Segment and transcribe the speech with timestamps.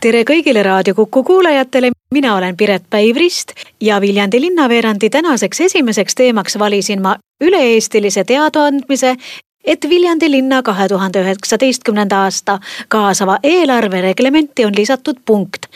[0.00, 6.58] tere kõigile Raadio Kuku kuulajatele, mina olen Piret Päivrist ja Viljandi linnaveerandi tänaseks esimeseks teemaks
[6.58, 9.16] valisin ma üle-eestilise teadaandmise,
[9.64, 12.58] et Viljandi linna kahe tuhande üheksateistkümnenda aasta
[12.88, 15.68] kaasava eelarve reglementi on lisatud punkt,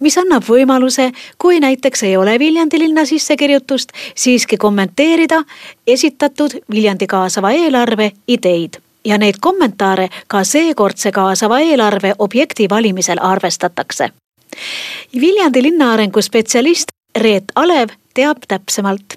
[0.00, 5.42] mis annab võimaluse, kui näiteks ei ole Viljandi linna sissekirjutust, siiski kommenteerida
[5.86, 14.10] esitatud Viljandi kaasava eelarve ideid ja neid kommentaare ka seekordse kaasava eelarve objekti valimisel arvestatakse.
[15.20, 19.16] Viljandi linnaarengu spetsialist Reet Alev teab täpsemalt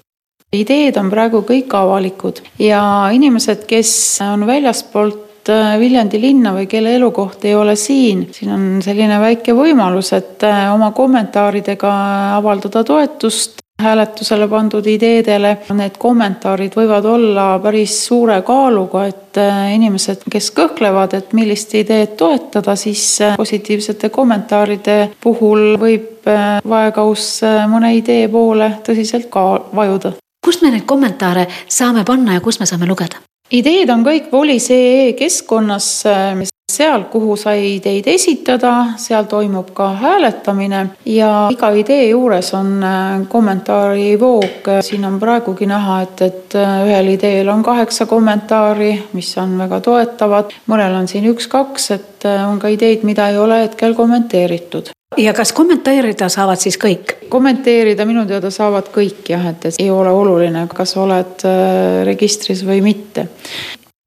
[0.54, 2.80] ideed on praegu kõik avalikud ja
[3.14, 3.90] inimesed, kes
[4.24, 9.54] on väljaspoolt äh, Viljandi linna või kelle elukoht ei ole siin, siin on selline väike
[9.56, 11.92] võimalus, et äh, oma kommentaaridega
[12.36, 15.56] avaldada toetust hääletusele pandud ideedele.
[15.76, 22.16] Need kommentaarid võivad olla päris suure kaaluga, et äh, inimesed, kes kõhklevad, et millist ideed
[22.16, 30.16] toetada, siis äh, positiivsete kommentaaride puhul võib äh, vaekauss mõne idee poole tõsiselt ka vajuda.
[30.46, 33.20] kust me neid kommentaare saame panna ja kust me saame lugeda?
[33.50, 36.04] ideed on kõik Volis.ee keskkonnas,
[36.72, 43.20] seal, kuhu sai ideid esitada, seal toimub ka hääletamine ja iga idee juures on äh,
[43.28, 44.68] kommentaarivoog.
[44.80, 49.80] siin on praegugi näha, et, et äh, ühel ideel on kaheksa kommentaari, mis on väga
[49.80, 54.90] toetavad, mõnel on siin üks-kaks, et äh, on ka ideid, mida ei ole hetkel kommenteeritud
[55.22, 57.14] ja kas kommenteerida saavad siis kõik?
[57.30, 61.46] kommenteerida minu teada saavad kõik jah, et ei ole oluline, kas oled
[62.06, 63.28] registris või mitte.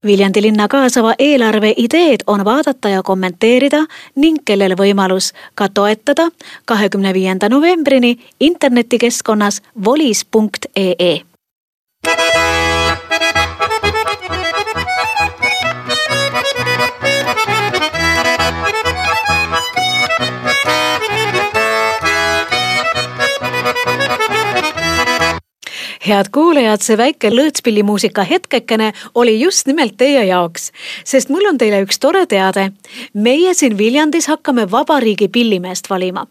[0.06, 3.82] Viljandi linna kaasava eelarve ideed on vaadata ja kommenteerida
[4.16, 6.30] ning kellel võimalus ka toetada
[6.72, 11.29] kahekümne viienda novembrini internetikeskkonnas volis.ee
[26.10, 30.72] head kuulajad, see väike lõõtspillimuusika hetkekene oli just nimelt teie jaoks,
[31.06, 32.72] sest mul on teile üks tore teade.
[33.14, 36.28] meie siin Viljandis hakkame vabariigi pillimeest valima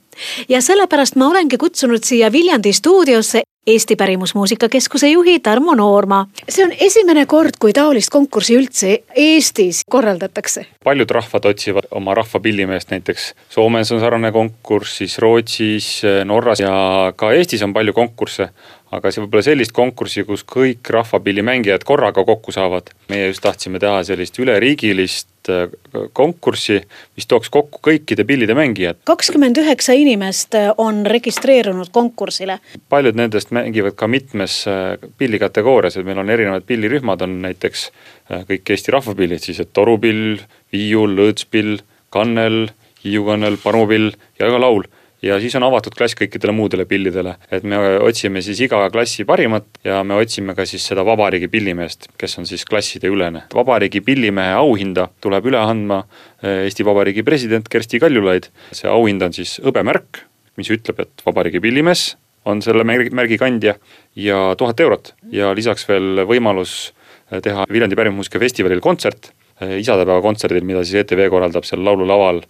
[0.49, 6.27] ja sellepärast ma olengi kutsunud siia Viljandi stuudiosse Eesti Pärimusmuusika Keskuse juhi Tarmo Noorma.
[6.49, 10.65] see on esimene kord, kui taolist konkurssi üldse Eestis korraldatakse.
[10.85, 17.13] paljud rahvad otsivad oma rahva pillimeest, näiteks Soomes on sarnane konkurss, siis Rootsis, Norras ja
[17.17, 18.49] ka Eestis on palju konkursse
[18.91, 22.89] aga see võib-olla sellist konkurssi, kus kõik rahvapillimängijad korraga kokku saavad.
[23.09, 25.69] meie just tahtsime teha sellist üleriigilist äh,
[26.13, 26.81] konkurssi,
[27.17, 29.01] mis tooks kokku kõikide pillide mängijad.
[29.09, 32.59] kakskümmend üheksa inimest äh, on registreerunud konkursile.
[32.89, 37.91] paljud nendest mängivad ka mitmes äh, pillikategoorias, et meil on erinevad pillirühmad, on näiteks
[38.29, 40.37] kõik Eesti rahvapillid siis, et torupill,
[40.73, 41.79] viiul, lõõtspill,
[42.13, 42.67] kannel,
[43.05, 44.85] hiiukannel, panupill ja ka laul
[45.23, 49.67] ja siis on avatud klass kõikidele muudele pillidele, et me otsime siis iga klassi parimat
[49.87, 53.45] ja me otsime ka siis seda vabariigi pillimeest, kes on siis klasside ülene.
[53.55, 56.05] vabariigi pillimehe auhinda tuleb üle andma
[56.43, 60.23] eh, Eesti Vabariigi president Kersti Kaljulaid, see auhind on siis hõbemärk,
[60.59, 62.13] mis ütleb, et vabariigi pillimees
[62.49, 63.75] on selle märgi, märgi kandja
[64.17, 65.13] ja tuhat eurot.
[65.35, 66.93] Ja lisaks veel võimalus
[67.33, 72.45] eh, teha Viljandi pärimusmuusika festivalil kontsert, eh, isadepäeva kontserdil, mida siis ETV korraldab seal laululaval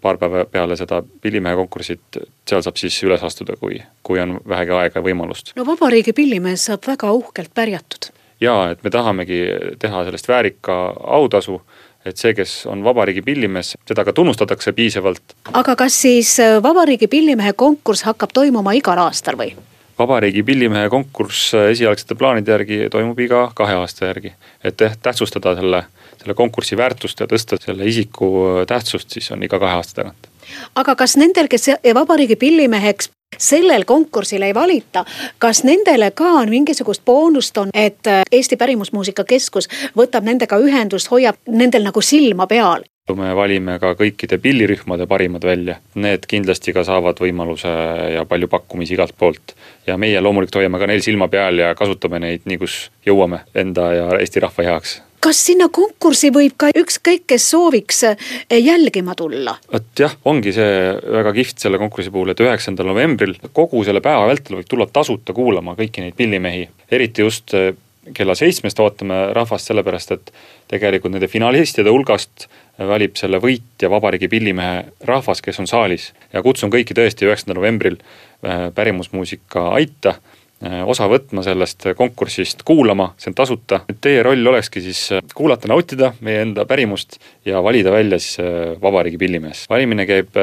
[0.00, 4.72] paar päeva peale seda pillimehe konkurssit, seal saab siis üles astuda, kui, kui on vähegi
[4.72, 5.52] aega ja võimalust.
[5.56, 8.10] no vabariigi pillimees saab väga uhkelt pärjatud.
[8.40, 9.42] jaa, et me tahamegi
[9.78, 10.78] teha sellest väärika
[11.18, 11.60] autasu,
[12.06, 15.36] et see, kes on vabariigi pillimees, seda ka tunnustatakse piisavalt.
[15.52, 19.52] aga kas siis äh, vabariigi pillimehe konkurss hakkab toimuma igal aastal või?
[19.98, 24.32] Vabariigi pillimehe konkurss esialgsete plaanide järgi toimub iga kahe aasta järgi,
[24.64, 25.84] et tähtsustada selle
[26.26, 28.28] selle konkursi väärtust ja tõsta selle isiku
[28.66, 30.26] tähtsust, siis on iga kahe aasta tagant.
[30.74, 35.04] aga kas nendel, kes vabariigi pillimeheks sellel konkursil ei valita,
[35.38, 41.36] kas nendele ka on mingisugust boonust on, et Eesti Pärimusmuusika Keskus võtab nendega ühendust, hoiab
[41.46, 42.84] nendel nagu silma peal?
[43.14, 47.70] Me valime ka kõikide pillirühmade parimad välja, need kindlasti ka saavad võimaluse
[48.16, 49.54] ja palju pakkumisi igalt poolt.
[49.86, 53.92] ja meie loomulikult hoiame ka neil silma peal ja kasutame neid nii, kus jõuame enda
[53.94, 58.16] ja Eesti rahva heaks kas sinna konkurssi võib ka ükskõik, kes sooviks eh,
[58.58, 59.56] jälgima tulla?
[59.72, 64.26] vot jah, ongi see väga kihvt selle konkursi puhul, et üheksandal novembril kogu selle päeva
[64.26, 67.72] vältel võib tulla tasuta kuulama kõiki neid pillimehi, eriti just eh,
[68.14, 70.32] kella seitsmest ootame rahvast sellepärast, et
[70.70, 72.46] tegelikult nende finalistide hulgast
[72.78, 76.12] valib selle võitja Vabariigi Pillimehe rahvas, kes on saalis.
[76.32, 83.12] ja kutsun kõiki tõesti üheksandal novembril äh, pärimusmuusika Aita äh, osa võtma sellest konkursist, kuulama,
[83.16, 83.80] see on tasuta.
[84.00, 88.38] teie roll olekski siis äh, kuulata, nautida meie enda pärimust ja valida välja siis
[88.82, 89.66] Vabariigi Pillimees.
[89.70, 90.36] valimine käib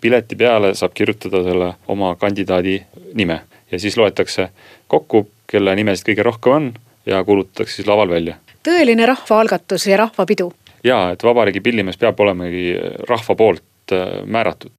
[0.00, 2.82] pileti peale, saab kirjutada selle oma kandidaadi
[3.14, 3.40] nime
[3.70, 4.48] ja siis loetakse
[4.88, 6.70] kokku, kelle nimesid kõige rohkem on
[7.06, 8.36] ja kuulutatakse siis laval välja.
[8.68, 10.52] tõeline rahvaalgatus ja rahvapidu.
[10.84, 12.66] Jaa, et Vabariigi pillimees peab olemagi
[13.08, 14.77] rahva poolt äh, määratud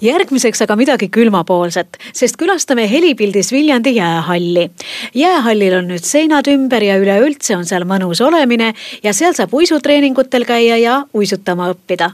[0.00, 4.70] järgmiseks aga midagi külmapoolset, sest külastame helipildis Viljandi jäähalli.
[5.14, 10.44] jäähallil on nüüd seinad ümber ja üleüldse on seal mõnus olemine ja seal saab uisutreeningutel
[10.44, 12.10] käia ja uisutama õppida.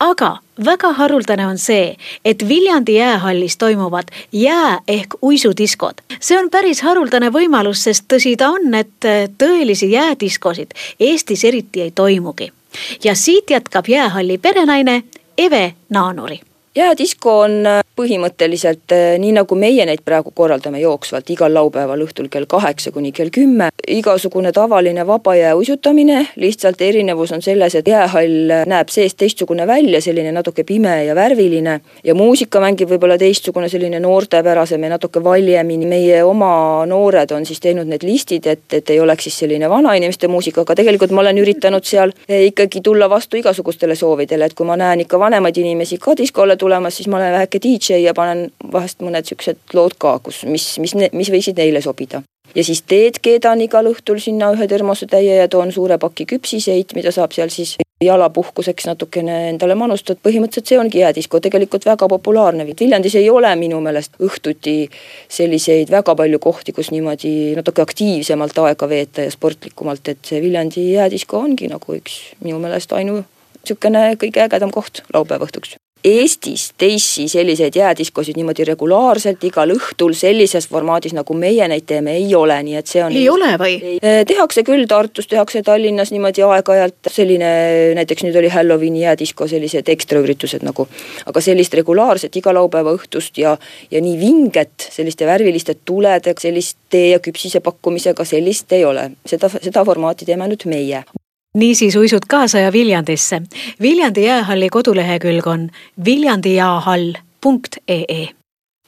[0.00, 5.94] aga väga haruldane on see, et Viljandi jäähallis toimuvad jää ehk uisudiskod.
[6.20, 9.04] see on päris haruldane võimalus, sest tõsi ta on, et
[9.38, 12.52] tõelisi jäädiskosid Eestis eriti ei toimugi.
[13.04, 15.02] ja siit jätkab jäähalli perenaine
[15.38, 16.40] Eve Naanuri
[16.76, 22.26] jäädisko on äh, põhimõtteliselt äh, nii, nagu meie neid praegu korraldame jooksvalt igal laupäeval õhtul
[22.30, 23.68] kell kaheksa kuni kell kümme.
[23.88, 29.66] igasugune tavaline vaba jää uisutamine, lihtsalt erinevus on selles, et jäähall äh, näeb seest teistsugune
[29.66, 35.24] välja, selline natuke pime ja värviline ja muusika mängib võib-olla teistsugune, selline noortepärasem ja natuke
[35.24, 35.86] valjemini.
[35.86, 40.28] meie oma noored on siis teinud need listid, et, et ei oleks siis selline vanainimeste
[40.28, 44.76] muusika, aga tegelikult ma olen üritanud seal ikkagi tulla vastu igasugustele soovidele, et kui ma
[44.76, 49.02] näen ikka vanemaid inimesi ka diskole tulemas, siis ma olen väheke DJ ja panen vahest
[49.02, 52.22] mõned siuksed lood ka, kus, mis, mis, mis võisid neile sobida.
[52.54, 57.10] ja siis teed keedan igal õhtul sinna ühe termosetäie ja toon suure paki küpsiseid, mida
[57.12, 62.66] saab seal siis jalapuhkuseks natukene endale manustada, põhimõtteliselt see ongi jäädisko, tegelikult väga populaarne.
[62.80, 64.76] Viljandis ei ole minu meelest õhtuti
[65.28, 70.90] selliseid väga palju kohti, kus niimoodi natuke aktiivsemalt aega veeta ja sportlikumalt, et see Viljandi
[70.92, 73.22] jäädisko ongi nagu üks minu meelest ainu
[73.64, 75.78] niisugune kõige ägedam koht laupäeva õhtuks.
[76.04, 82.34] Eestis teisi selliseid jäädiskosid niimoodi regulaarselt igal õhtul sellises formaadis, nagu meie neid teeme, ei
[82.36, 83.16] ole, nii et see on.
[83.16, 83.78] ei ole või?
[84.28, 87.48] tehakse küll, Tartus tehakse, Tallinnas niimoodi aeg-ajalt selline,
[87.96, 90.84] näiteks nüüd oli Halloweeni jäädisko sellised ekstraüritused nagu.
[91.24, 93.56] aga sellist regulaarset iga laupäeva õhtust ja,
[93.90, 99.10] ja nii vinget selliste värviliste tuledega, sellist tee ja küpsise pakkumisega, sellist ei ole.
[99.24, 101.06] seda, seda formaati teeme nüüd meie
[101.58, 103.42] niisiis uisud kaasa ja Viljandisse.
[103.80, 105.70] Viljandi jäähalli kodulehekülg on
[106.04, 108.28] viljandijäähall.ee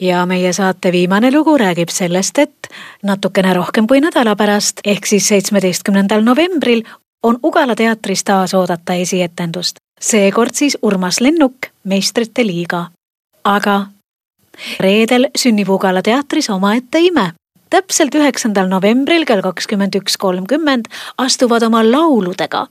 [0.01, 2.69] ja meie saate viimane lugu räägib sellest, et
[3.03, 6.83] natukene rohkem kui nädala pärast, ehk siis seitsmeteistkümnendal novembril
[7.23, 9.77] on Ugala teatris taas oodata esietendust.
[10.01, 11.55] seekord siis Urmas Lennuk,
[11.85, 12.87] Meistrite liiga.
[13.45, 13.87] aga
[14.81, 17.33] reedel sünnib Ugala teatris omaette ime
[17.71, 22.67] täpselt üheksandal novembril kell kakskümmend üks kolmkümmend astuvad oma lauludega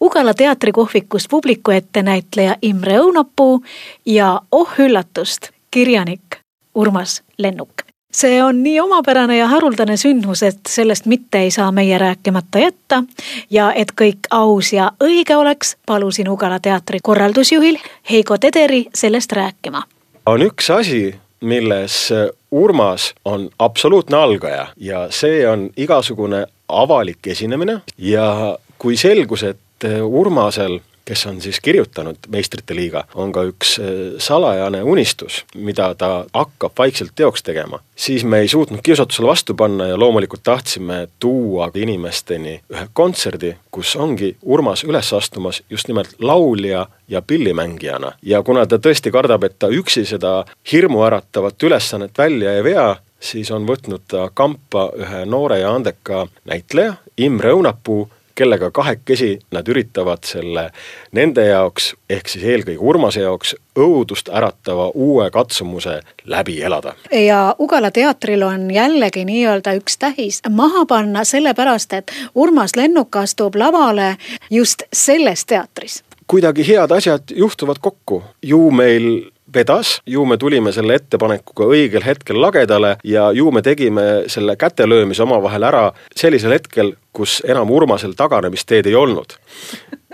[0.00, 3.62] Ugala teatrikohvikus publiku ette näitleja Imre Õunapuu
[4.06, 6.40] ja oh üllatust, kirjanik
[6.74, 7.82] Urmas Lennuk.
[8.12, 13.04] see on nii omapärane ja haruldane sündmus, et sellest mitte ei saa meie rääkimata jätta
[13.50, 17.78] ja et kõik aus ja õige oleks, palusin Ugala teatri korraldusjuhil
[18.10, 19.82] Heigo Tederi sellest rääkima.
[20.26, 22.12] on üks asi, milles
[22.50, 27.80] Urmas on absoluutne algaja ja see on igasugune avalik esinemine.
[27.98, 33.88] Ja kui selgus, et Urmasel kes on siis kirjutanud Meistrite liiga, on ka üks äh,
[34.22, 39.88] salajane unistus, mida ta hakkab vaikselt teoks tegema, siis me ei suutnud kiusatusele vastu panna
[39.90, 46.86] ja loomulikult tahtsime tuua inimesteni ühe kontserdi, kus ongi Urmas üles astumas just nimelt laulja
[47.08, 48.12] ja pillimängijana.
[48.22, 52.88] ja kuna ta tõesti kardab, et ta üksi seda hirmuäratavat ülesannet välja ei vea,
[53.20, 58.06] siis on võtnud ta kampa ühe noore ja andeka näitleja, Imre Õunapuu,
[58.40, 60.70] kellega kahekesi nad üritavad selle
[61.16, 66.94] nende jaoks, ehk siis eelkõige Urmase jaoks, õudust äratava uue katsumuse läbi elada.
[67.12, 73.58] ja Ugala teatril on jällegi nii-öelda üks tähis maha panna, sellepärast et Urmas Lennuk astub
[73.60, 74.16] lavale
[74.50, 79.06] just selles teatris kuidagi head asjad juhtuvad kokku, ju meil
[79.54, 85.22] vedas, ju me tulime selle ettepanekuga õigel hetkel lagedale ja ju me tegime selle kätelöömise
[85.22, 85.84] omavahel ära
[86.16, 89.36] sellisel hetkel, kus enam Urmasel taganemisteed ei olnud.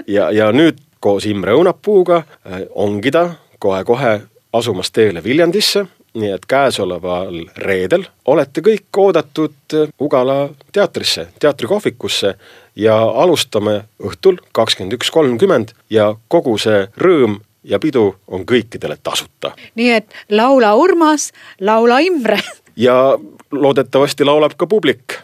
[0.07, 4.21] ja, ja nüüd koos Imre Õunapuuga äh, ongi ta kohe-kohe
[4.53, 12.35] asumas teele Viljandisse, nii et käesoleval reedel olete kõik oodatud äh, Ugala teatrisse, teatrikohvikusse
[12.77, 19.53] ja alustame õhtul kakskümmend üks kolmkümmend ja kogu see rõõm ja pidu on kõikidele tasuta.
[19.75, 22.39] nii et laula Urmas, laula Imre.
[22.87, 23.19] ja
[23.51, 25.21] loodetavasti laulab ka publik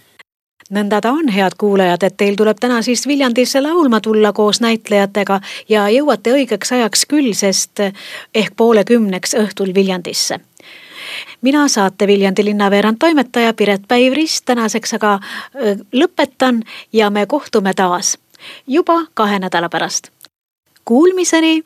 [0.73, 5.41] nõnda ta on, head kuulajad, et teil tuleb täna siis Viljandisse laulma tulla koos näitlejatega
[5.69, 7.83] ja jõuate õigeks ajaks küll, sest
[8.35, 10.41] ehk poole kümneks õhtul Viljandisse
[11.43, 15.19] mina saate Viljandi linnaveerand toimetaja Piret Päiv-Rist tänaseks aga
[15.93, 18.17] lõpetan ja me kohtume taas
[18.67, 20.09] juba kahe nädala pärast.
[20.85, 21.63] Kuulmiseni.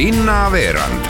[0.00, 1.09] Linnaveerand